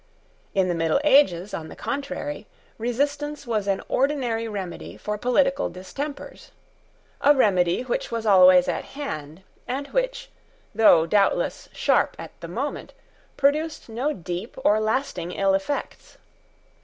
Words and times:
In 0.55 0.67
the 0.67 0.73
middle 0.73 0.99
ages, 1.03 1.53
on 1.53 1.67
the 1.67 1.75
contrary, 1.75 2.47
resistance 2.79 3.45
was 3.45 3.67
an 3.67 3.83
ordinary 3.87 4.47
remedy 4.47 4.97
for 4.97 5.15
political 5.15 5.69
distempers, 5.69 6.49
a 7.23 7.35
remedy 7.35 7.83
which 7.83 8.09
was 8.09 8.25
always 8.25 8.67
at 8.67 8.83
hand, 8.97 9.43
and 9.67 9.89
which, 9.89 10.31
though 10.73 11.05
doubtless 11.05 11.69
sharp 11.71 12.15
at 12.17 12.31
the 12.41 12.47
moment, 12.47 12.93
produced 13.37 13.89
no 13.89 14.11
deep 14.11 14.57
or 14.63 14.79
lasting 14.79 15.33
ill 15.33 15.53
effects. 15.53 16.17